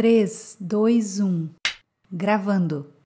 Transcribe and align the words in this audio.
3, 0.00 0.56
2, 0.58 1.20
1. 1.20 1.50
Gravando. 2.10 2.99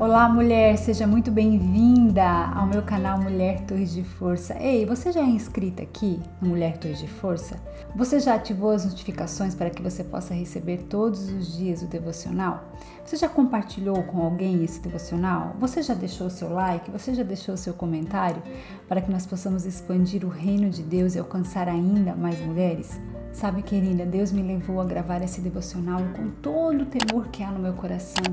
Olá, 0.00 0.28
mulher, 0.28 0.78
seja 0.78 1.08
muito 1.08 1.28
bem-vinda 1.28 2.22
ao 2.54 2.68
meu 2.68 2.82
canal 2.82 3.20
Mulher 3.20 3.62
Torres 3.62 3.92
de 3.92 4.04
Força. 4.04 4.56
Ei, 4.62 4.86
você 4.86 5.10
já 5.10 5.22
é 5.22 5.24
inscrita 5.24 5.82
aqui 5.82 6.20
no 6.40 6.50
Mulher 6.50 6.78
Torres 6.78 7.00
de 7.00 7.08
Força? 7.08 7.56
Você 7.96 8.20
já 8.20 8.36
ativou 8.36 8.70
as 8.70 8.84
notificações 8.84 9.56
para 9.56 9.70
que 9.70 9.82
você 9.82 10.04
possa 10.04 10.32
receber 10.32 10.84
todos 10.84 11.28
os 11.28 11.56
dias 11.56 11.82
o 11.82 11.86
devocional? 11.86 12.62
Você 13.04 13.16
já 13.16 13.28
compartilhou 13.28 14.00
com 14.04 14.22
alguém 14.22 14.62
esse 14.62 14.78
devocional? 14.80 15.56
Você 15.58 15.82
já 15.82 15.94
deixou 15.94 16.30
seu 16.30 16.48
like? 16.52 16.92
Você 16.92 17.12
já 17.12 17.24
deixou 17.24 17.56
seu 17.56 17.74
comentário 17.74 18.40
para 18.88 19.00
que 19.00 19.10
nós 19.10 19.26
possamos 19.26 19.66
expandir 19.66 20.24
o 20.24 20.28
reino 20.28 20.70
de 20.70 20.84
Deus 20.84 21.16
e 21.16 21.18
alcançar 21.18 21.68
ainda 21.68 22.14
mais 22.14 22.38
mulheres? 22.38 22.96
Sabe, 23.38 23.62
querida, 23.62 24.04
Deus 24.04 24.32
me 24.32 24.42
levou 24.42 24.80
a 24.80 24.84
gravar 24.84 25.22
esse 25.22 25.40
devocional 25.40 26.00
com 26.16 26.28
todo 26.28 26.82
o 26.82 26.86
temor 26.86 27.28
que 27.28 27.40
há 27.40 27.52
no 27.52 27.60
meu 27.60 27.72
coração. 27.72 28.24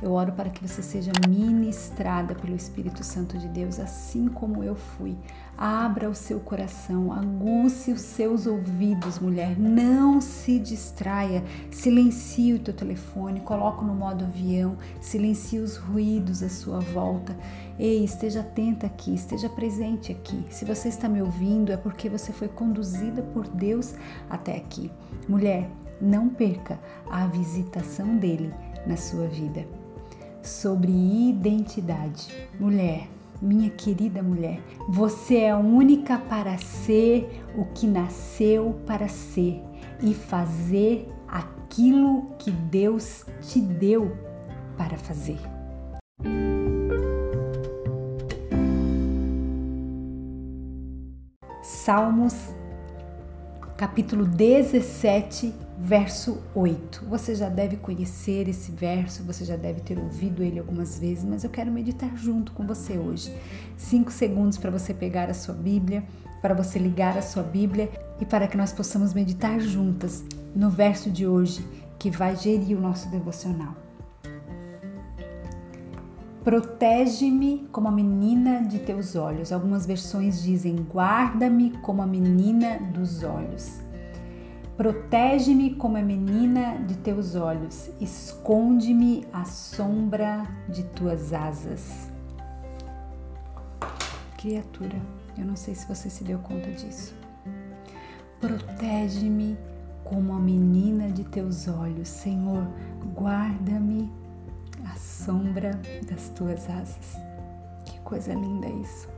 Eu 0.00 0.12
oro 0.12 0.32
para 0.32 0.48
que 0.48 0.66
você 0.66 0.82
seja 0.82 1.12
ministrada 1.28 2.34
pelo 2.34 2.56
Espírito 2.56 3.04
Santo 3.04 3.36
de 3.36 3.46
Deus, 3.46 3.78
assim 3.78 4.26
como 4.26 4.64
eu 4.64 4.74
fui. 4.74 5.18
Abra 5.56 6.10
o 6.10 6.14
seu 6.14 6.40
coração, 6.40 7.12
aguce 7.12 7.92
os 7.92 8.00
seus 8.00 8.46
ouvidos, 8.46 9.18
mulher. 9.18 9.58
Não 9.58 10.20
se 10.20 10.58
distraia. 10.58 11.44
Silencie 11.70 12.54
o 12.54 12.58
teu 12.58 12.74
telefone, 12.74 13.40
coloque 13.40 13.84
no 13.84 13.94
modo 13.94 14.24
avião, 14.24 14.76
silencie 15.00 15.60
os 15.60 15.76
ruídos 15.76 16.42
à 16.42 16.48
sua 16.48 16.80
volta. 16.80 17.36
Ei, 17.78 18.04
esteja 18.04 18.40
atenta 18.40 18.86
aqui, 18.86 19.14
esteja 19.14 19.48
presente 19.48 20.12
aqui. 20.12 20.44
Se 20.50 20.64
você 20.64 20.88
está 20.88 21.08
me 21.08 21.22
ouvindo, 21.22 21.72
é 21.72 21.76
porque 21.76 22.08
você 22.08 22.32
foi 22.32 22.48
conduzida 22.48 23.22
por 23.22 23.46
Deus 23.46 23.94
até 24.28 24.56
aqui. 24.56 24.90
Mulher, 25.28 25.70
não 26.00 26.28
perca 26.28 26.78
a 27.10 27.26
visitação 27.26 28.16
dele 28.16 28.52
na 28.86 28.96
sua 28.96 29.26
vida. 29.26 29.66
Sobre 30.42 30.92
identidade. 30.92 32.28
Mulher, 32.60 33.08
minha 33.44 33.68
querida 33.70 34.22
mulher, 34.22 34.60
você 34.88 35.40
é 35.40 35.54
única 35.54 36.18
para 36.18 36.56
ser 36.56 37.44
o 37.56 37.66
que 37.66 37.86
nasceu 37.86 38.80
para 38.86 39.06
ser 39.06 39.62
e 40.02 40.14
fazer 40.14 41.08
aquilo 41.28 42.30
que 42.38 42.50
Deus 42.50 43.26
te 43.42 43.60
deu 43.60 44.16
para 44.76 44.96
fazer. 44.96 45.38
Salmos 51.62 52.54
capítulo 53.76 54.24
17, 54.24 55.52
verso 55.78 56.38
8. 56.54 57.04
Você 57.08 57.34
já 57.34 57.48
deve 57.48 57.76
conhecer 57.76 58.48
esse 58.48 58.70
verso, 58.70 59.22
você 59.22 59.44
já 59.44 59.56
deve 59.56 59.80
ter 59.80 59.98
ouvido 59.98 60.42
ele 60.42 60.58
algumas 60.58 60.98
vezes, 60.98 61.24
mas 61.24 61.44
eu 61.44 61.50
quero 61.50 61.70
meditar 61.70 62.16
junto 62.16 62.52
com 62.52 62.66
você 62.66 62.96
hoje. 62.96 63.34
Cinco 63.76 64.10
segundos 64.10 64.56
para 64.58 64.70
você 64.70 64.94
pegar 64.94 65.28
a 65.28 65.34
sua 65.34 65.54
Bíblia, 65.54 66.04
para 66.40 66.54
você 66.54 66.78
ligar 66.78 67.16
a 67.18 67.22
sua 67.22 67.42
Bíblia 67.42 67.90
e 68.20 68.24
para 68.24 68.46
que 68.46 68.56
nós 68.56 68.72
possamos 68.72 69.12
meditar 69.12 69.60
juntas 69.60 70.24
no 70.54 70.70
verso 70.70 71.10
de 71.10 71.26
hoje 71.26 71.66
que 71.98 72.10
vai 72.10 72.36
gerir 72.36 72.76
o 72.76 72.80
nosso 72.80 73.08
devocional. 73.08 73.74
Protege-me 76.44 77.66
como 77.72 77.88
a 77.88 77.90
menina 77.90 78.60
de 78.62 78.78
teus 78.78 79.16
olhos. 79.16 79.50
Algumas 79.50 79.86
versões 79.86 80.42
dizem: 80.42 80.76
guarda-me 80.76 81.70
como 81.78 82.02
a 82.02 82.06
menina 82.06 82.78
dos 82.92 83.22
olhos. 83.22 83.83
Protege-me 84.76 85.76
como 85.76 85.96
a 85.96 86.02
menina 86.02 86.78
de 86.78 86.96
teus 86.96 87.36
olhos, 87.36 87.90
esconde-me 88.00 89.24
à 89.32 89.44
sombra 89.44 90.44
de 90.68 90.82
tuas 90.82 91.32
asas. 91.32 92.10
Criatura, 94.36 95.00
eu 95.38 95.44
não 95.44 95.54
sei 95.54 95.76
se 95.76 95.86
você 95.86 96.10
se 96.10 96.24
deu 96.24 96.40
conta 96.40 96.72
disso. 96.72 97.14
Protege-me 98.40 99.56
como 100.02 100.32
a 100.34 100.40
menina 100.40 101.08
de 101.08 101.22
teus 101.22 101.68
olhos, 101.68 102.08
Senhor, 102.08 102.66
guarda-me 103.14 104.12
à 104.92 104.96
sombra 104.96 105.80
das 106.10 106.30
tuas 106.30 106.68
asas. 106.68 107.16
Que 107.84 108.00
coisa 108.00 108.34
linda 108.34 108.66
isso. 108.66 109.13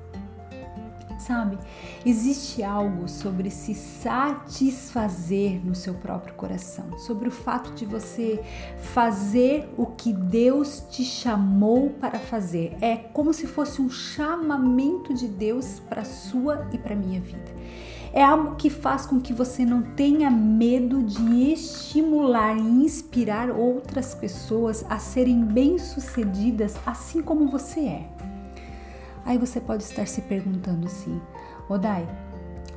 Sabe, 1.19 1.59
existe 2.05 2.63
algo 2.63 3.09
sobre 3.09 3.51
se 3.51 3.75
satisfazer 3.75 5.65
no 5.65 5.75
seu 5.75 5.95
próprio 5.95 6.35
coração, 6.35 6.99
sobre 6.99 7.29
o 7.29 7.33
fato 7.33 7.73
de 7.73 7.87
você 7.87 8.43
fazer 8.79 9.69
o 9.77 9.87
que 9.87 10.13
Deus 10.13 10.85
te 10.91 11.03
chamou 11.05 11.91
para 11.91 12.19
fazer. 12.19 12.77
É 12.83 12.97
como 12.97 13.33
se 13.33 13.47
fosse 13.47 13.81
um 13.81 13.89
chamamento 13.89 15.15
de 15.15 15.27
Deus 15.27 15.81
para 15.89 16.05
sua 16.05 16.69
e 16.73 16.79
para 16.79 16.95
minha 16.95 17.21
vida. 17.21 17.57
É 18.13 18.23
algo 18.23 18.57
que 18.57 18.71
faz 18.71 19.05
com 19.05 19.21
que 19.21 19.33
você 19.33 19.65
não 19.65 19.83
tenha 19.83 20.31
medo 20.31 21.03
de 21.03 21.53
estimular 21.53 22.57
e 22.57 22.61
inspirar 22.61 23.51
outras 23.51 24.15
pessoas 24.15 24.85
a 24.89 24.99
serem 24.99 25.45
bem-sucedidas 25.45 26.77
assim 26.87 27.23
como 27.23 27.49
você 27.49 27.81
é. 27.81 28.36
Aí 29.27 29.37
você 29.37 29.61
pode 29.61 29.83
estar 29.83 30.07
se 30.07 30.23
perguntando 30.23 30.87
assim: 30.87 31.21
Odai, 31.69 32.09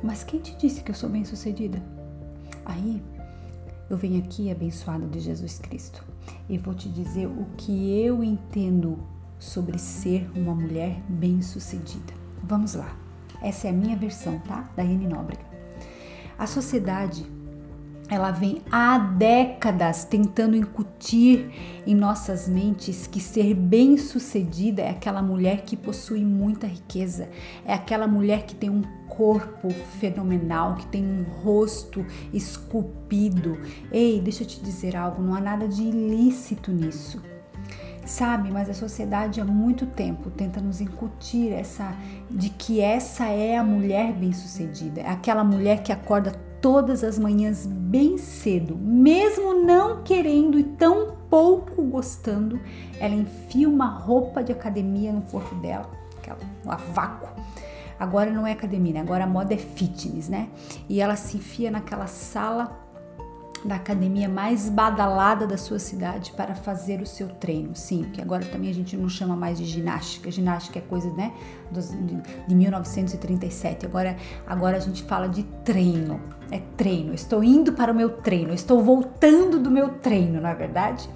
mas 0.02 0.24
quem 0.24 0.40
te 0.40 0.54
disse 0.56 0.82
que 0.82 0.90
eu 0.90 0.94
sou 0.94 1.08
bem-sucedida? 1.08 1.80
Aí 2.64 3.00
eu 3.88 3.96
venho 3.96 4.22
aqui 4.22 4.50
abençoado 4.50 5.06
de 5.06 5.20
Jesus 5.20 5.60
Cristo 5.60 6.04
e 6.48 6.58
vou 6.58 6.74
te 6.74 6.88
dizer 6.88 7.26
o 7.26 7.46
que 7.56 8.04
eu 8.04 8.22
entendo 8.22 8.98
sobre 9.38 9.78
ser 9.78 10.28
uma 10.36 10.54
mulher 10.54 11.00
bem-sucedida. 11.08 12.12
Vamos 12.42 12.74
lá. 12.74 12.96
Essa 13.40 13.68
é 13.68 13.70
a 13.70 13.72
minha 13.72 13.96
versão, 13.96 14.38
tá? 14.40 14.68
Da 14.76 14.82
Anne 14.82 15.06
Nóbrega. 15.06 15.44
A 16.36 16.46
sociedade 16.46 17.24
ela 18.10 18.32
vem 18.32 18.60
há 18.70 18.98
décadas 18.98 20.04
tentando 20.04 20.56
incutir 20.56 21.48
em 21.86 21.94
nossas 21.94 22.48
mentes 22.48 23.06
que 23.06 23.20
ser 23.20 23.54
bem-sucedida 23.54 24.82
é 24.82 24.90
aquela 24.90 25.22
mulher 25.22 25.62
que 25.62 25.76
possui 25.76 26.24
muita 26.24 26.66
riqueza, 26.66 27.28
é 27.64 27.72
aquela 27.72 28.08
mulher 28.08 28.44
que 28.44 28.54
tem 28.54 28.68
um 28.68 28.82
corpo 29.08 29.70
fenomenal, 30.00 30.74
que 30.74 30.86
tem 30.86 31.04
um 31.04 31.22
rosto 31.42 32.04
esculpido. 32.32 33.58
Ei, 33.92 34.20
deixa 34.20 34.42
eu 34.42 34.46
te 34.46 34.60
dizer 34.60 34.96
algo, 34.96 35.22
não 35.22 35.34
há 35.34 35.40
nada 35.40 35.68
de 35.68 35.82
ilícito 35.82 36.72
nisso. 36.72 37.22
Sabe, 38.04 38.50
mas 38.50 38.68
a 38.68 38.74
sociedade 38.74 39.40
há 39.40 39.44
muito 39.44 39.86
tempo 39.86 40.30
tenta 40.30 40.60
nos 40.60 40.80
incutir 40.80 41.52
essa 41.52 41.94
de 42.28 42.50
que 42.50 42.80
essa 42.80 43.26
é 43.26 43.56
a 43.56 43.62
mulher 43.62 44.12
bem-sucedida, 44.14 45.02
é 45.02 45.10
aquela 45.10 45.44
mulher 45.44 45.82
que 45.82 45.92
acorda 45.92 46.32
todas 46.60 47.04
as 47.04 47.18
manhãs 47.18 47.66
bem 47.90 48.16
cedo, 48.18 48.76
mesmo 48.76 49.64
não 49.64 50.04
querendo 50.04 50.56
e 50.56 50.62
tão 50.62 51.16
pouco 51.28 51.82
gostando, 51.82 52.60
ela 53.00 53.14
enfia 53.14 53.68
uma 53.68 53.88
roupa 53.88 54.44
de 54.44 54.52
academia 54.52 55.12
no 55.12 55.22
corpo 55.22 55.56
dela, 55.56 55.90
aquela, 56.16 56.38
um 56.64 56.92
vácuo. 56.92 57.28
Agora 57.98 58.30
não 58.30 58.46
é 58.46 58.52
academia, 58.52 58.94
né? 58.94 59.00
agora 59.00 59.24
a 59.24 59.26
moda 59.26 59.52
é 59.52 59.56
fitness, 59.56 60.28
né? 60.28 60.48
E 60.88 61.00
ela 61.00 61.16
se 61.16 61.36
enfia 61.36 61.68
naquela 61.68 62.06
sala 62.06 62.80
da 63.64 63.76
academia 63.76 64.28
mais 64.28 64.68
badalada 64.68 65.46
da 65.46 65.56
sua 65.56 65.78
cidade 65.78 66.32
para 66.32 66.54
fazer 66.54 67.00
o 67.00 67.06
seu 67.06 67.28
treino. 67.28 67.74
Sim, 67.74 68.06
que 68.12 68.20
agora 68.20 68.44
também 68.46 68.70
a 68.70 68.74
gente 68.74 68.96
não 68.96 69.08
chama 69.08 69.36
mais 69.36 69.58
de 69.58 69.64
ginástica. 69.64 70.30
Ginástica 70.30 70.78
é 70.78 70.82
coisa, 70.82 71.10
né, 71.12 71.32
de, 71.70 72.46
de 72.48 72.54
1937. 72.54 73.86
Agora, 73.86 74.16
agora 74.46 74.76
a 74.76 74.80
gente 74.80 75.02
fala 75.02 75.28
de 75.28 75.42
treino. 75.64 76.20
É 76.50 76.60
treino. 76.76 77.14
Estou 77.14 77.44
indo 77.44 77.72
para 77.72 77.92
o 77.92 77.94
meu 77.94 78.10
treino. 78.10 78.52
Estou 78.52 78.82
voltando 78.82 79.58
do 79.58 79.70
meu 79.70 79.90
treino, 79.90 80.40
na 80.40 80.50
é 80.50 80.54
verdade. 80.54 81.08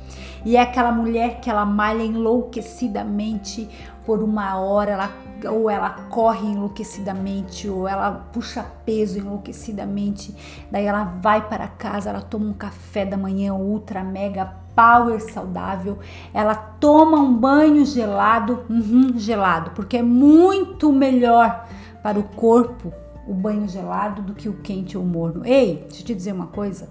E 0.45 0.57
é 0.57 0.61
aquela 0.61 0.93
mulher 0.93 1.41
que 1.41 1.49
ela 1.49 1.65
malha 1.65 2.03
enlouquecidamente 2.03 3.69
por 4.05 4.23
uma 4.23 4.59
hora, 4.59 4.93
ela 4.93 5.11
ou 5.47 5.71
ela 5.71 5.91
corre 6.11 6.47
enlouquecidamente, 6.47 7.69
ou 7.69 7.87
ela 7.87 8.29
puxa 8.33 8.65
peso 8.85 9.19
enlouquecidamente, 9.19 10.35
daí 10.71 10.87
ela 10.87 11.05
vai 11.05 11.49
para 11.49 11.69
casa, 11.69 12.11
ela 12.11 12.21
toma 12.21 12.47
um 12.47 12.53
café 12.53 13.05
da 13.05 13.17
manhã 13.17 13.55
ultra 13.55 14.03
mega 14.03 14.65
power 14.75 15.21
saudável, 15.21 15.99
ela 16.33 16.55
toma 16.55 17.19
um 17.19 17.37
banho 17.37 17.85
gelado, 17.85 18.65
uhum, 18.69 19.17
gelado, 19.17 19.71
porque 19.71 19.99
é 19.99 20.03
muito 20.03 20.93
melhor 20.93 21.67
para 22.03 22.19
o 22.19 22.25
corpo 22.25 22.93
o 23.27 23.33
banho 23.33 23.67
gelado 23.69 24.23
do 24.23 24.35
que 24.35 24.49
o 24.49 24.55
quente 24.55 24.99
ou 24.99 25.05
morno. 25.05 25.47
Ei, 25.47 25.87
deixa 25.89 26.03
eu 26.03 26.07
te 26.07 26.15
dizer 26.15 26.33
uma 26.33 26.49
coisa. 26.49 26.89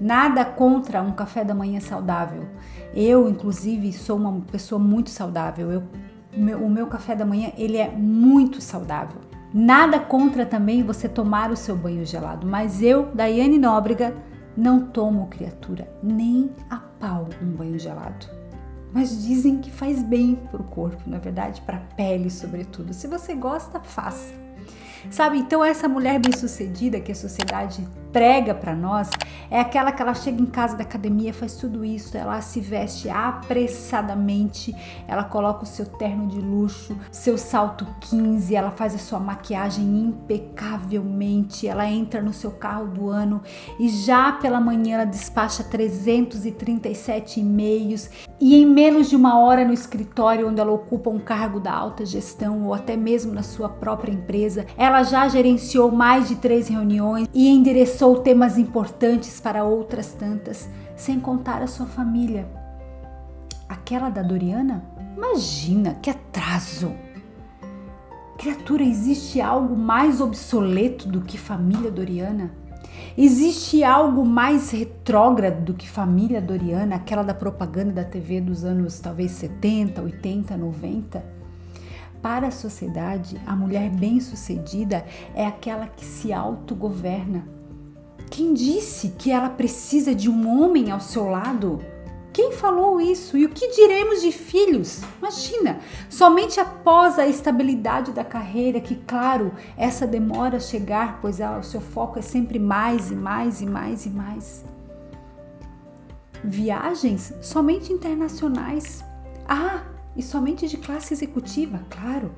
Nada 0.00 0.44
contra 0.44 1.00
um 1.00 1.12
café 1.12 1.44
da 1.44 1.54
manhã 1.54 1.80
saudável. 1.80 2.44
Eu, 2.94 3.28
inclusive, 3.28 3.92
sou 3.92 4.16
uma 4.16 4.40
pessoa 4.50 4.78
muito 4.78 5.10
saudável. 5.10 5.70
Eu 5.70 5.82
o 6.36 6.40
meu, 6.40 6.58
o 6.58 6.70
meu 6.70 6.86
café 6.86 7.14
da 7.14 7.24
manhã 7.24 7.52
ele 7.56 7.76
é 7.76 7.88
muito 7.90 8.60
saudável, 8.60 9.20
Nada 9.58 9.98
contra 9.98 10.44
também 10.44 10.82
você 10.82 11.08
tomar 11.08 11.50
o 11.50 11.56
seu 11.56 11.74
banho 11.74 12.04
gelado, 12.04 12.46
mas 12.46 12.82
eu, 12.82 13.06
Daiane 13.14 13.58
Nóbrega, 13.58 14.14
não 14.54 14.80
tomo 14.80 15.28
criatura 15.28 15.88
nem 16.02 16.50
a 16.68 16.76
pau 16.76 17.28
um 17.42 17.52
banho 17.52 17.78
gelado. 17.78 18.26
Mas 18.92 19.24
dizem 19.24 19.56
que 19.56 19.70
faz 19.70 20.02
bem 20.02 20.36
para 20.50 20.60
o 20.60 20.64
corpo, 20.64 21.08
na 21.08 21.18
verdade, 21.18 21.62
para 21.62 21.78
a 21.78 21.94
pele, 21.96 22.28
sobretudo. 22.28 22.92
Se 22.92 23.06
você 23.06 23.34
gosta, 23.34 23.80
faça. 23.80 24.30
Sabe, 25.10 25.38
então 25.38 25.64
essa 25.64 25.88
mulher 25.88 26.20
bem-sucedida 26.20 27.00
que 27.00 27.12
a 27.12 27.14
sociedade 27.14 27.86
prega 28.16 28.54
para 28.54 28.74
nós 28.74 29.10
é 29.50 29.60
aquela 29.60 29.92
que 29.92 30.02
ela 30.02 30.14
chega 30.14 30.40
em 30.40 30.46
casa 30.46 30.76
da 30.76 30.82
academia, 30.82 31.32
faz 31.32 31.54
tudo 31.54 31.84
isso, 31.84 32.16
ela 32.16 32.40
se 32.40 32.60
veste 32.60 33.08
apressadamente, 33.08 34.74
ela 35.06 35.24
coloca 35.24 35.64
o 35.64 35.66
seu 35.66 35.86
terno 35.86 36.26
de 36.26 36.40
luxo, 36.40 36.96
seu 37.10 37.38
salto 37.38 37.86
15, 38.00 38.54
ela 38.54 38.70
faz 38.70 38.94
a 38.94 38.98
sua 38.98 39.20
maquiagem 39.20 39.84
impecavelmente, 39.84 41.68
ela 41.68 41.86
entra 41.88 42.20
no 42.22 42.32
seu 42.32 42.50
carro 42.50 42.86
do 42.86 43.08
ano 43.08 43.42
e 43.78 43.88
já 43.88 44.32
pela 44.32 44.60
manhã 44.60 44.94
ela 44.94 45.04
despacha 45.04 45.62
337 45.62 47.40
e-mails 47.40 48.10
e 48.40 48.56
em 48.56 48.66
menos 48.66 49.08
de 49.08 49.16
uma 49.16 49.38
hora 49.38 49.64
no 49.64 49.72
escritório 49.72 50.48
onde 50.48 50.60
ela 50.60 50.72
ocupa 50.72 51.10
um 51.10 51.18
cargo 51.18 51.60
da 51.60 51.72
alta 51.72 52.04
gestão 52.04 52.64
ou 52.64 52.74
até 52.74 52.96
mesmo 52.96 53.32
na 53.32 53.42
sua 53.42 53.68
própria 53.68 54.12
empresa, 54.12 54.66
ela 54.76 55.02
já 55.02 55.28
gerenciou 55.28 55.90
mais 55.90 56.28
de 56.28 56.36
três 56.36 56.68
reuniões 56.68 57.28
e 57.32 57.48
endereçou 57.48 58.05
pensou 58.06 58.20
temas 58.20 58.56
importantes 58.56 59.40
para 59.40 59.64
outras 59.64 60.12
tantas, 60.12 60.68
sem 60.94 61.18
contar 61.18 61.60
a 61.60 61.66
sua 61.66 61.86
família. 61.86 62.46
Aquela 63.68 64.08
da 64.08 64.22
Doriana? 64.22 64.84
Imagina 65.16 65.94
que 66.00 66.08
atraso! 66.08 66.92
Criatura, 68.38 68.84
existe 68.84 69.40
algo 69.40 69.74
mais 69.74 70.20
obsoleto 70.20 71.08
do 71.08 71.22
que 71.22 71.36
família 71.36 71.90
Doriana? 71.90 72.52
Existe 73.18 73.82
algo 73.82 74.24
mais 74.24 74.70
retrógrado 74.70 75.64
do 75.64 75.74
que 75.74 75.88
família 75.88 76.40
Doriana, 76.40 76.96
aquela 76.96 77.24
da 77.24 77.34
propaganda 77.34 77.92
da 77.92 78.04
TV 78.04 78.40
dos 78.40 78.64
anos 78.64 79.00
talvez 79.00 79.32
70, 79.32 80.00
80, 80.02 80.56
90? 80.56 81.24
Para 82.22 82.48
a 82.48 82.52
sociedade, 82.52 83.40
a 83.44 83.56
mulher 83.56 83.90
bem-sucedida 83.90 85.04
é 85.34 85.44
aquela 85.44 85.86
que 85.86 86.04
se 86.04 86.32
autogoverna, 86.32 87.55
quem 88.30 88.52
disse 88.52 89.14
que 89.18 89.30
ela 89.30 89.48
precisa 89.48 90.14
de 90.14 90.28
um 90.28 90.60
homem 90.60 90.90
ao 90.90 91.00
seu 91.00 91.28
lado? 91.28 91.80
Quem 92.32 92.52
falou 92.52 93.00
isso? 93.00 93.38
E 93.38 93.46
o 93.46 93.48
que 93.48 93.74
diremos 93.74 94.20
de 94.20 94.30
filhos? 94.30 95.00
Imagina, 95.18 95.80
somente 96.10 96.60
após 96.60 97.18
a 97.18 97.26
estabilidade 97.26 98.12
da 98.12 98.22
carreira, 98.22 98.78
que 98.78 98.94
claro, 98.94 99.54
essa 99.74 100.06
demora 100.06 100.58
a 100.58 100.60
chegar, 100.60 101.18
pois 101.22 101.40
ela, 101.40 101.58
o 101.58 101.64
seu 101.64 101.80
foco 101.80 102.18
é 102.18 102.22
sempre 102.22 102.58
mais 102.58 103.10
e 103.10 103.14
mais 103.14 103.62
e 103.62 103.66
mais 103.66 104.04
e 104.04 104.10
mais. 104.10 104.64
Viagens 106.44 107.32
somente 107.40 107.90
internacionais. 107.90 109.02
Ah, 109.48 109.84
e 110.14 110.22
somente 110.22 110.68
de 110.68 110.76
classe 110.76 111.14
executiva, 111.14 111.80
claro. 111.88 112.32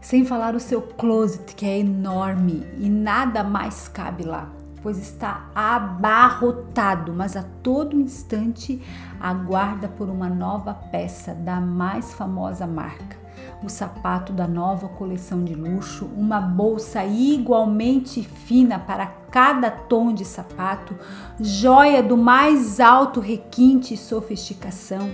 Sem 0.00 0.24
falar 0.24 0.54
o 0.54 0.60
seu 0.60 0.82
closet, 0.82 1.54
que 1.56 1.66
é 1.66 1.80
enorme 1.80 2.64
e 2.78 2.88
nada 2.88 3.42
mais 3.42 3.88
cabe 3.88 4.22
lá 4.24 4.61
pois 4.82 4.98
está 4.98 5.48
abarrotado, 5.54 7.12
mas 7.12 7.36
a 7.36 7.44
todo 7.62 7.98
instante 7.98 8.82
aguarda 9.20 9.88
por 9.88 10.08
uma 10.08 10.28
nova 10.28 10.74
peça 10.74 11.34
da 11.34 11.60
mais 11.60 12.12
famosa 12.12 12.66
marca. 12.66 13.22
O 13.62 13.68
sapato 13.68 14.32
da 14.32 14.46
nova 14.46 14.88
coleção 14.88 15.44
de 15.44 15.54
luxo, 15.54 16.06
uma 16.16 16.40
bolsa 16.40 17.04
igualmente 17.04 18.22
fina 18.22 18.78
para 18.78 19.06
cada 19.30 19.70
tom 19.70 20.12
de 20.12 20.24
sapato, 20.24 20.96
joia 21.40 22.02
do 22.02 22.16
mais 22.16 22.80
alto 22.80 23.20
requinte 23.20 23.94
e 23.94 23.96
sofisticação. 23.96 25.10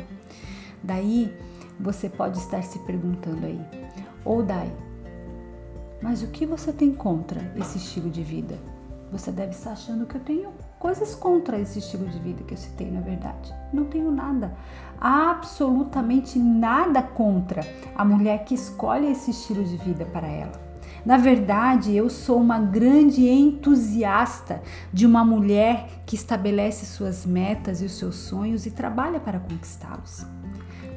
Daí 0.83 1.35
você 1.79 2.09
pode 2.09 2.39
estar 2.39 2.63
se 2.63 2.79
perguntando 2.81 3.47
aí, 3.47 3.61
ou 4.25 4.43
daí, 4.43 4.73
mas 6.03 6.23
o 6.23 6.29
que 6.29 6.47
você 6.47 6.73
tem 6.73 6.93
contra 6.93 7.53
esse 7.57 7.79
estilo 7.79 8.09
de 8.09 8.23
vida? 8.23 8.59
Você 9.11 9.33
deve 9.33 9.53
estar 9.53 9.73
achando 9.73 10.05
que 10.07 10.17
eu 10.17 10.21
tenho 10.21 10.51
coisas 10.79 11.15
contra 11.15 11.59
esse 11.59 11.79
estilo 11.79 12.07
de 12.07 12.19
vida 12.19 12.45
que 12.45 12.53
eu 12.53 12.59
citei, 12.59 12.91
na 12.91 13.01
verdade. 13.01 13.55
Não 13.73 13.85
tenho 13.85 14.11
nada, 14.11 14.55
absolutamente 15.01 16.39
nada 16.39 17.03
contra 17.03 17.63
a 17.97 18.05
mulher 18.05 18.45
que 18.45 18.55
escolhe 18.55 19.11
esse 19.11 19.31
estilo 19.31 19.65
de 19.65 19.77
vida 19.79 20.05
para 20.05 20.27
ela. 20.27 20.69
Na 21.07 21.17
verdade, 21.17 21.97
eu 21.97 22.11
sou 22.11 22.39
uma 22.39 22.59
grande 22.59 23.27
entusiasta 23.27 24.61
de 24.93 25.07
uma 25.07 25.25
mulher 25.25 26.03
que 26.05 26.15
estabelece 26.15 26.85
suas 26.85 27.25
metas 27.25 27.81
e 27.81 27.87
os 27.87 27.93
seus 27.93 28.17
sonhos 28.17 28.67
e 28.67 28.71
trabalha 28.71 29.19
para 29.19 29.41
conquistá-los. 29.41 30.27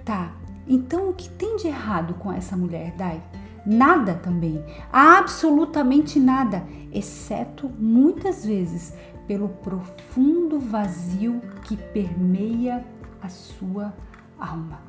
Tá, 0.04 0.34
então 0.68 1.10
o 1.10 1.14
que 1.14 1.30
tem 1.30 1.56
de 1.56 1.68
errado 1.68 2.16
com 2.16 2.32
essa 2.32 2.58
mulher, 2.58 2.94
Dai? 2.98 3.22
Nada 3.66 4.14
também, 4.16 4.64
absolutamente 4.92 6.20
nada, 6.20 6.66
exceto 6.92 7.72
muitas 7.78 8.46
vezes 8.46 8.94
pelo 9.28 9.50
profundo 9.50 10.60
vazio 10.60 11.42
que 11.64 11.78
permeia 11.78 12.84
a 13.22 13.30
sua 13.30 13.94
alma. 14.40 14.82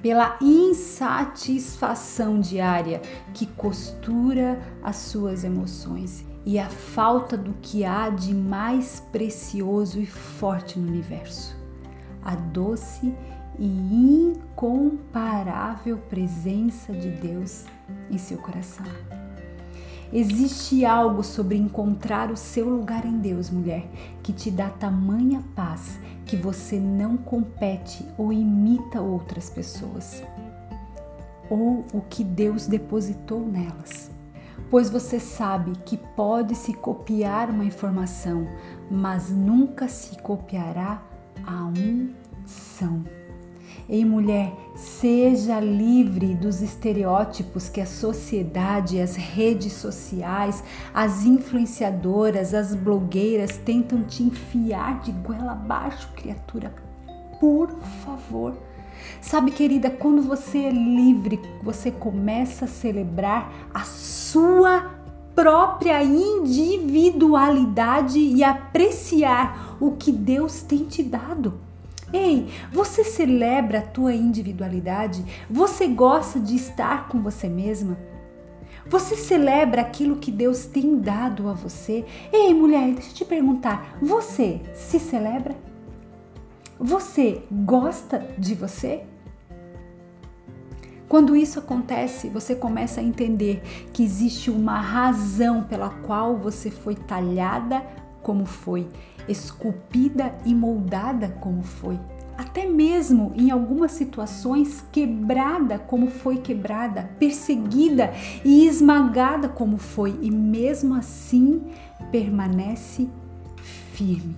Pela 0.00 0.38
insatisfação 0.40 2.40
diária 2.40 3.02
que 3.32 3.46
costura 3.46 4.60
as 4.82 4.96
suas 4.96 5.44
emoções 5.44 6.26
e 6.46 6.58
a 6.58 6.68
falta 6.68 7.36
do 7.36 7.54
que 7.62 7.84
há 7.84 8.08
de 8.10 8.34
mais 8.34 9.00
precioso 9.12 10.00
e 10.00 10.06
forte 10.06 10.78
no 10.78 10.88
universo. 10.88 11.56
A 12.22 12.34
doce 12.34 13.14
e 13.58 13.66
incomparável 13.66 15.98
presença 15.98 16.92
de 16.92 17.10
Deus 17.10 17.64
em 18.10 18.18
seu 18.18 18.38
coração. 18.38 18.86
Existe 20.12 20.84
algo 20.84 21.24
sobre 21.24 21.56
encontrar 21.56 22.30
o 22.30 22.36
seu 22.36 22.68
lugar 22.68 23.04
em 23.04 23.18
Deus, 23.18 23.50
mulher, 23.50 23.88
que 24.22 24.32
te 24.32 24.50
dá 24.50 24.68
tamanha 24.68 25.42
paz 25.56 25.98
que 26.24 26.36
você 26.36 26.78
não 26.78 27.16
compete 27.16 28.06
ou 28.16 28.32
imita 28.32 29.00
outras 29.00 29.50
pessoas, 29.50 30.22
ou 31.50 31.84
o 31.92 32.00
que 32.00 32.24
Deus 32.24 32.66
depositou 32.66 33.40
nelas. 33.40 34.10
Pois 34.70 34.88
você 34.88 35.20
sabe 35.20 35.72
que 35.84 35.96
pode 35.96 36.54
se 36.54 36.72
copiar 36.72 37.50
uma 37.50 37.64
informação, 37.64 38.46
mas 38.90 39.30
nunca 39.30 39.88
se 39.88 40.16
copiará 40.22 41.02
a 41.46 41.66
unção. 41.66 43.04
Ei, 43.86 44.02
mulher, 44.02 44.50
seja 44.74 45.60
livre 45.60 46.34
dos 46.34 46.62
estereótipos 46.62 47.68
que 47.68 47.82
a 47.82 47.86
sociedade, 47.86 48.98
as 48.98 49.14
redes 49.14 49.74
sociais, 49.74 50.64
as 50.94 51.26
influenciadoras, 51.26 52.54
as 52.54 52.74
blogueiras 52.74 53.58
tentam 53.58 54.02
te 54.02 54.22
enfiar 54.22 55.00
de 55.00 55.12
goela 55.12 55.52
abaixo, 55.52 56.08
criatura. 56.16 56.74
Por 57.38 57.68
favor. 58.02 58.54
Sabe, 59.20 59.50
querida, 59.50 59.90
quando 59.90 60.22
você 60.22 60.60
é 60.60 60.70
livre, 60.70 61.38
você 61.62 61.90
começa 61.90 62.64
a 62.64 62.68
celebrar 62.68 63.52
a 63.74 63.84
sua 63.84 64.92
própria 65.34 66.02
individualidade 66.02 68.18
e 68.18 68.42
apreciar 68.42 69.76
o 69.78 69.90
que 69.92 70.10
Deus 70.10 70.62
tem 70.62 70.84
te 70.84 71.02
dado. 71.02 71.60
Ei, 72.14 72.46
você 72.70 73.02
celebra 73.02 73.80
a 73.80 73.82
tua 73.82 74.14
individualidade? 74.14 75.24
Você 75.50 75.88
gosta 75.88 76.38
de 76.38 76.54
estar 76.54 77.08
com 77.08 77.20
você 77.20 77.48
mesma? 77.48 77.98
Você 78.86 79.16
celebra 79.16 79.82
aquilo 79.82 80.18
que 80.18 80.30
Deus 80.30 80.64
tem 80.64 81.00
dado 81.00 81.48
a 81.48 81.52
você? 81.52 82.04
Ei, 82.32 82.54
mulher, 82.54 82.92
deixa 82.92 83.10
eu 83.10 83.14
te 83.14 83.24
perguntar, 83.24 83.98
você 84.00 84.60
se 84.72 85.00
celebra? 85.00 85.56
Você 86.78 87.42
gosta 87.50 88.24
de 88.38 88.54
você? 88.54 89.02
Quando 91.08 91.34
isso 91.34 91.58
acontece, 91.58 92.28
você 92.28 92.54
começa 92.54 93.00
a 93.00 93.04
entender 93.04 93.60
que 93.92 94.04
existe 94.04 94.52
uma 94.52 94.80
razão 94.80 95.64
pela 95.64 95.90
qual 95.90 96.36
você 96.36 96.70
foi 96.70 96.94
talhada 96.94 97.84
como 98.24 98.44
foi 98.44 98.88
esculpida 99.28 100.34
e 100.44 100.54
moldada 100.54 101.28
como 101.40 101.62
foi. 101.62 102.00
Até 102.36 102.66
mesmo 102.66 103.32
em 103.36 103.52
algumas 103.52 103.92
situações 103.92 104.84
quebrada 104.90 105.78
como 105.78 106.08
foi 106.08 106.38
quebrada, 106.38 107.10
perseguida 107.18 108.12
e 108.44 108.66
esmagada 108.66 109.48
como 109.48 109.78
foi, 109.78 110.18
e 110.20 110.32
mesmo 110.32 110.94
assim 110.94 111.62
permanece 112.10 113.08
firme. 113.92 114.34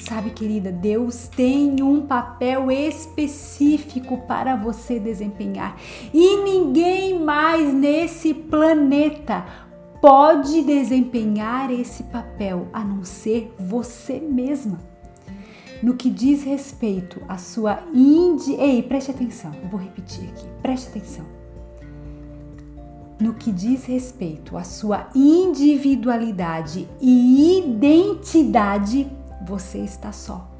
Sabe, 0.00 0.30
querida, 0.30 0.72
Deus 0.72 1.28
tem 1.28 1.80
um 1.80 2.00
papel 2.02 2.72
específico 2.72 4.18
para 4.26 4.56
você 4.56 4.98
desempenhar 4.98 5.76
e 6.12 6.38
ninguém 6.38 7.20
mais 7.20 7.72
nesse 7.72 8.34
planeta 8.34 9.44
pode 10.02 10.62
desempenhar 10.62 11.70
esse 11.70 12.02
papel 12.02 12.66
a 12.72 12.82
não 12.82 13.04
ser 13.04 13.54
você 13.56 14.18
mesma. 14.18 14.80
No 15.80 15.94
que 15.94 16.10
diz 16.10 16.42
respeito 16.42 17.22
à 17.28 17.38
sua 17.38 17.84
indi... 17.94 18.54
Ei, 18.54 18.82
preste 18.82 19.12
atenção, 19.12 19.52
eu 19.62 19.68
vou 19.68 19.78
repetir 19.78 20.28
aqui, 20.28 20.44
preste 20.60 20.88
atenção. 20.88 21.24
No 23.20 23.34
que 23.34 23.52
diz 23.52 23.84
respeito 23.84 24.56
à 24.56 24.64
sua 24.64 25.08
individualidade 25.14 26.88
e 27.00 27.58
identidade 27.58 29.08
você 29.46 29.78
está 29.78 30.10
só, 30.10 30.50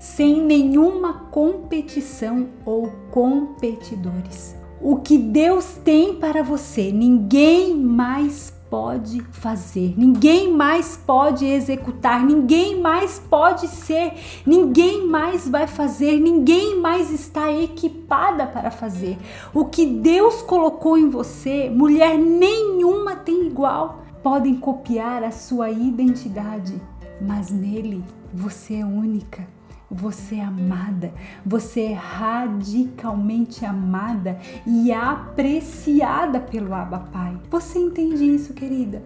sem 0.00 0.42
nenhuma 0.42 1.26
competição 1.30 2.48
ou 2.64 2.90
competidores. 3.10 4.57
O 4.80 4.96
que 4.96 5.18
Deus 5.18 5.76
tem 5.84 6.14
para 6.14 6.40
você, 6.40 6.92
ninguém 6.92 7.74
mais 7.74 8.52
pode 8.70 9.20
fazer, 9.32 9.94
ninguém 9.96 10.52
mais 10.52 10.96
pode 10.96 11.44
executar, 11.44 12.24
ninguém 12.24 12.80
mais 12.80 13.18
pode 13.18 13.66
ser, 13.66 14.12
ninguém 14.46 15.04
mais 15.04 15.48
vai 15.48 15.66
fazer, 15.66 16.20
ninguém 16.20 16.78
mais 16.78 17.10
está 17.10 17.50
equipada 17.50 18.46
para 18.46 18.70
fazer. 18.70 19.18
O 19.52 19.64
que 19.64 19.84
Deus 19.84 20.42
colocou 20.42 20.96
em 20.96 21.08
você, 21.08 21.68
mulher 21.68 22.16
nenhuma 22.16 23.16
tem 23.16 23.46
igual. 23.46 24.04
Podem 24.22 24.54
copiar 24.54 25.24
a 25.24 25.32
sua 25.32 25.70
identidade, 25.70 26.80
mas 27.20 27.50
nele 27.50 28.04
você 28.32 28.76
é 28.76 28.84
única, 28.84 29.46
você 29.90 30.36
é 30.36 30.44
amada, 30.44 31.12
você 31.44 31.82
é 31.82 31.92
radicalmente 31.94 33.64
amada 33.64 34.38
e 34.66 34.92
apreciada 34.92 36.40
pelo 36.40 36.74
Abba 36.74 37.00
Pai. 37.10 37.38
Você 37.50 37.78
entende 37.78 38.24
isso, 38.24 38.52
querida? 38.52 39.02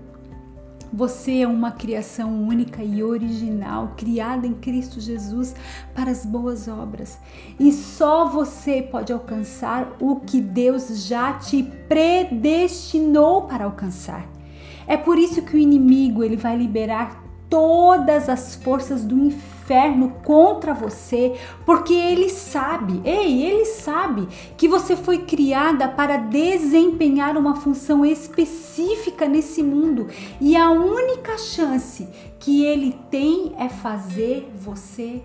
Você 0.93 1.39
é 1.39 1.49
uma 1.49 1.71
criação 1.71 2.43
única 2.43 2.83
e 2.83 3.03
original, 3.03 3.95
criada 3.97 4.47
em 4.47 4.53
Cristo 4.53 5.01
Jesus 5.01 5.55
para 5.95 6.11
as 6.11 6.27
boas 6.27 6.69
obras. 6.69 7.19
E 7.59 7.73
só 7.73 8.29
você 8.29 8.83
pode 8.83 9.11
alcançar 9.11 9.97
o 9.99 10.17
que 10.17 10.39
Deus 10.39 11.07
já 11.07 11.33
te 11.33 11.63
predestinou 11.89 13.43
para 13.43 13.65
alcançar. 13.65 14.29
É 14.87 14.97
por 14.99 15.17
isso 15.17 15.41
que 15.41 15.57
o 15.57 15.59
inimigo 15.59 16.23
ele 16.23 16.37
vai 16.37 16.59
liberar 16.59 17.22
todas 17.53 18.31
as 18.31 18.55
forças 18.55 19.05
do 19.05 19.15
inferno 19.15 20.15
contra 20.25 20.73
você, 20.73 21.39
porque 21.67 21.93
ele 21.93 22.31
sabe, 22.31 23.03
ei, 23.05 23.43
ele 23.45 23.67
sabe 23.67 24.27
que 24.57 24.67
você 24.67 24.97
foi 24.97 25.19
criada 25.19 25.87
para 25.87 26.17
desempenhar 26.17 27.37
uma 27.37 27.55
função 27.55 28.07
específica 28.07 29.29
nesse 29.29 29.63
mundo 29.63 30.09
e 30.41 30.57
a 30.57 30.71
única 30.71 31.37
chance 31.37 32.09
que 32.41 32.65
ele 32.65 32.99
tem 33.11 33.55
é 33.59 33.69
fazer 33.69 34.51
você 34.57 35.23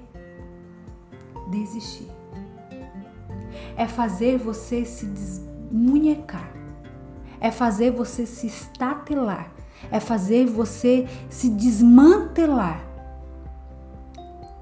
desistir. 1.50 2.10
É 3.78 3.88
fazer 3.88 4.38
você 4.38 4.84
se 4.84 5.06
desmunhecar. 5.06 6.52
É 7.40 7.52
fazer 7.52 7.92
você 7.92 8.26
se 8.26 8.48
estatelar 8.48 9.57
é 9.92 10.00
fazer 10.00 10.46
você 10.46 11.06
se 11.30 11.50
desmantelar. 11.50 12.88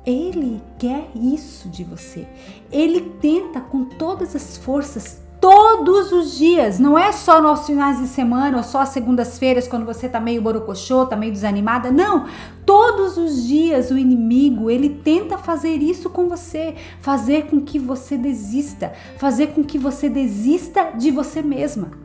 Ele 0.06 0.62
quer 0.78 1.10
isso 1.16 1.68
de 1.68 1.84
você. 1.84 2.28
Ele 2.72 3.02
tenta 3.20 3.60
com 3.60 3.86
todas 3.86 4.36
as 4.36 4.56
forças, 4.56 5.20
todos 5.42 6.12
os 6.12 6.38
dias. 6.38 6.80
Não 6.80 6.98
é 6.98 7.12
só 7.12 7.42
nos 7.42 7.66
finais 7.66 8.00
de 8.00 8.08
semana 8.08 8.58
ou 8.58 8.64
só 8.64 8.86
segundas-feiras, 8.86 9.68
quando 9.68 9.86
você 9.86 10.08
tá 10.08 10.20
meio 10.20 10.44
borocochô, 10.44 11.08
tá 11.08 11.16
meio 11.16 11.32
desanimada. 11.32 11.92
Não! 11.92 12.28
Todos 12.66 13.18
os 13.18 13.44
dias 13.44 13.90
o 13.90 13.98
inimigo, 13.98 14.70
ele 14.70 14.90
tenta 14.90 15.40
fazer 15.40 15.76
isso 15.78 16.10
com 16.10 16.30
você. 16.30 16.76
Fazer 17.02 17.48
com 17.48 17.60
que 17.60 17.80
você 17.80 18.16
desista. 18.16 18.94
Fazer 19.18 19.48
com 19.48 19.64
que 19.64 19.80
você 19.80 20.08
desista 20.08 20.92
de 20.96 21.10
você 21.10 21.42
mesma. 21.42 22.05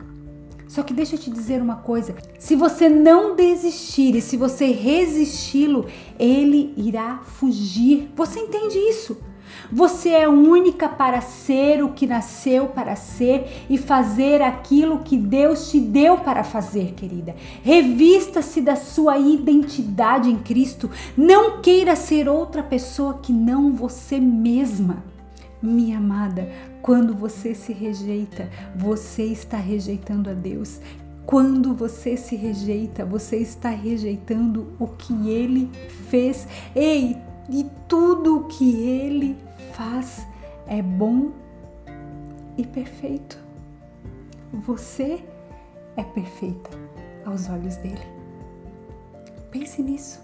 Só 0.71 0.83
que 0.83 0.93
deixa 0.93 1.15
eu 1.15 1.19
te 1.19 1.29
dizer 1.29 1.61
uma 1.61 1.75
coisa: 1.75 2.15
se 2.39 2.55
você 2.55 2.87
não 2.87 3.35
desistir 3.35 4.15
e 4.15 4.21
se 4.21 4.37
você 4.37 4.67
resisti-lo, 4.67 5.85
ele 6.17 6.73
irá 6.77 7.19
fugir. 7.25 8.09
Você 8.15 8.39
entende 8.39 8.77
isso? 8.77 9.17
Você 9.69 10.11
é 10.11 10.29
única 10.29 10.87
para 10.87 11.19
ser 11.19 11.83
o 11.83 11.91
que 11.91 12.07
nasceu 12.07 12.67
para 12.67 12.95
ser 12.95 13.65
e 13.69 13.77
fazer 13.77 14.41
aquilo 14.41 14.99
que 14.99 15.17
Deus 15.17 15.69
te 15.69 15.77
deu 15.77 16.19
para 16.19 16.41
fazer, 16.41 16.93
querida. 16.93 17.35
Revista-se 17.61 18.61
da 18.61 18.77
sua 18.77 19.17
identidade 19.17 20.29
em 20.29 20.37
Cristo. 20.37 20.89
Não 21.17 21.61
queira 21.61 21.97
ser 21.97 22.29
outra 22.29 22.63
pessoa 22.63 23.19
que 23.21 23.33
não 23.33 23.73
você 23.73 24.21
mesma. 24.21 25.03
Minha 25.61 25.97
amada, 25.97 26.49
quando 26.81 27.15
você 27.15 27.53
se 27.53 27.71
rejeita, 27.73 28.49
você 28.75 29.23
está 29.23 29.57
rejeitando 29.57 30.29
a 30.29 30.33
Deus. 30.33 30.79
Quando 31.25 31.75
você 31.75 32.17
se 32.17 32.35
rejeita, 32.35 33.05
você 33.05 33.37
está 33.37 33.69
rejeitando 33.69 34.73
o 34.79 34.87
que 34.87 35.29
ele 35.29 35.69
fez. 36.09 36.47
Ei, 36.75 37.15
e 37.49 37.65
tudo 37.87 38.37
o 38.37 38.43
que 38.45 38.75
ele 38.83 39.37
faz 39.73 40.25
é 40.67 40.81
bom 40.81 41.31
e 42.57 42.65
perfeito. 42.65 43.37
Você 44.51 45.23
é 45.95 46.03
perfeita 46.03 46.69
aos 47.25 47.49
olhos 47.49 47.77
dele. 47.77 48.01
Pense 49.51 49.81
nisso. 49.81 50.19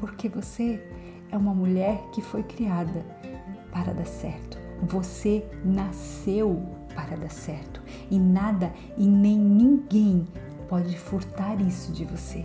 Porque 0.00 0.28
você 0.28 0.82
é 1.30 1.36
uma 1.36 1.54
mulher 1.54 2.00
que 2.12 2.22
foi 2.22 2.42
criada 2.42 3.04
para 3.70 3.92
dar 3.92 4.06
certo. 4.06 4.65
Você 4.82 5.44
nasceu 5.64 6.62
para 6.94 7.16
dar 7.16 7.30
certo 7.30 7.82
e 8.10 8.18
nada 8.18 8.72
e 8.96 9.06
nem 9.06 9.38
ninguém 9.38 10.26
pode 10.68 10.98
furtar 10.98 11.60
isso 11.60 11.92
de 11.92 12.04
você. 12.04 12.44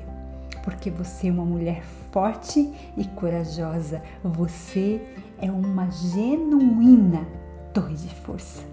Porque 0.64 0.92
você 0.92 1.28
é 1.28 1.32
uma 1.32 1.46
mulher 1.46 1.84
forte 2.12 2.72
e 2.96 3.06
corajosa. 3.16 4.02
Você 4.24 5.02
é 5.40 5.52
uma 5.52 5.90
genuína 5.90 7.26
torre 7.74 7.96
de 7.96 8.14
força. 8.16 8.71